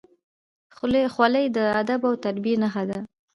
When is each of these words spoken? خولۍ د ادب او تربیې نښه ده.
خولۍ 1.13 1.45
د 1.57 1.57
ادب 1.81 2.01
او 2.09 2.13
تربیې 2.23 2.55
نښه 2.61 2.83
ده. 2.89 2.99